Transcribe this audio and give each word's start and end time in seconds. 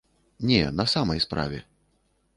Не, 0.51 0.61
на 0.79 0.87
самай 0.95 1.19
справе. 1.27 1.63